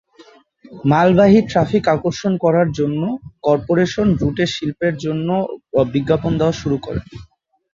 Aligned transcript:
মালবাহী 0.85 1.39
ট্র্যাফিক 1.43 1.83
আকর্ষণ 1.87 2.33
করার 2.43 2.67
জন্য, 2.79 3.01
কর্পোরেশন 3.43 4.07
রুটে 4.19 4.45
শিল্পের 4.53 4.95
জন্য 4.97 5.27
বিজ্ঞাপন 5.93 6.31
দেওয়া 6.39 6.55
শুরু 6.61 6.77
করে। 6.77 7.01